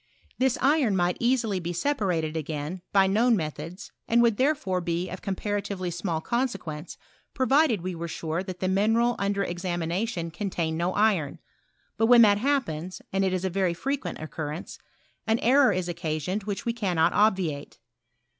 This 0.39 0.57
iron 0.61 0.95
might 0.95 1.15
easily 1.19 1.59
be 1.59 1.73
separated 1.73 2.35
again 2.35 2.81
by 2.91 3.05
known 3.05 3.37
methods, 3.37 3.91
and 4.07 4.19
would 4.23 4.37
therefore 4.37 4.81
be 4.81 5.11
of 5.11 5.21
comparatively 5.21 5.91
small 5.91 6.21
consequence, 6.21 6.97
provided 7.35 7.81
we 7.81 7.93
were 7.93 8.07
sure 8.07 8.41
that 8.41 8.61
the 8.61 8.67
mineral 8.67 9.15
under 9.19 9.45
ex 9.45 9.61
amination 9.61 10.33
contained 10.33 10.75
no 10.79 10.95
iron; 10.95 11.37
but 11.97 12.07
when 12.07 12.23
that 12.23 12.39
hap 12.39 12.65
pens 12.65 13.03
(and 13.13 13.23
it 13.23 13.31
is 13.31 13.45
a 13.45 13.49
very 13.51 13.75
frequent 13.75 14.17
occurrence), 14.17 14.79
an 15.27 15.37
error 15.37 15.71
IS 15.71 15.87
occasioned 15.87 16.45
which 16.45 16.65
we 16.65 16.73
cannot 16.73 17.13
obviate. 17.13 17.77